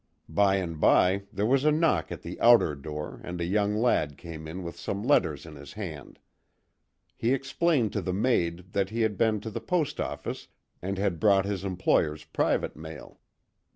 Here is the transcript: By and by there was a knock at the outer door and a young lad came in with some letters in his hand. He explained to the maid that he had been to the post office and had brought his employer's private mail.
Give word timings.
By 0.29 0.55
and 0.55 0.79
by 0.79 1.25
there 1.31 1.45
was 1.45 1.63
a 1.63 1.71
knock 1.71 2.11
at 2.11 2.23
the 2.23 2.39
outer 2.41 2.73
door 2.73 3.21
and 3.23 3.39
a 3.39 3.45
young 3.45 3.75
lad 3.75 4.17
came 4.17 4.47
in 4.47 4.63
with 4.63 4.75
some 4.75 5.03
letters 5.03 5.45
in 5.45 5.55
his 5.55 5.73
hand. 5.73 6.17
He 7.15 7.35
explained 7.35 7.93
to 7.93 8.01
the 8.01 8.11
maid 8.11 8.73
that 8.73 8.89
he 8.89 9.01
had 9.01 9.15
been 9.15 9.41
to 9.41 9.51
the 9.51 9.61
post 9.61 9.99
office 9.99 10.47
and 10.81 10.97
had 10.97 11.19
brought 11.19 11.45
his 11.45 11.63
employer's 11.63 12.23
private 12.23 12.75
mail. 12.75 13.19